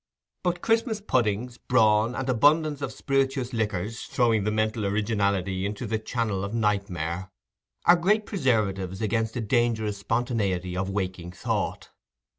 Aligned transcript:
But 0.41 0.63
Christmas 0.63 0.99
puddings, 0.99 1.59
brawn, 1.59 2.15
and 2.15 2.27
abundance 2.27 2.81
of 2.81 2.91
spirituous 2.91 3.53
liquors, 3.53 4.01
throwing 4.05 4.45
the 4.45 4.51
mental 4.51 4.83
originality 4.87 5.63
into 5.63 5.85
the 5.85 5.99
channel 5.99 6.43
of 6.43 6.55
nightmare, 6.55 7.29
are 7.85 7.97
great 7.97 8.25
preservatives 8.25 8.99
against 8.99 9.35
a 9.37 9.41
dangerous 9.41 9.99
spontaneity 9.99 10.75
of 10.75 10.89
waking 10.89 11.33
thought. 11.33 11.91